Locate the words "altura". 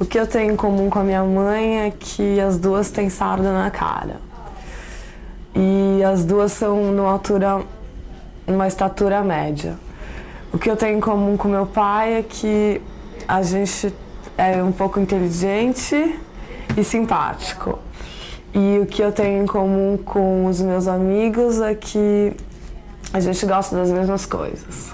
7.10-7.62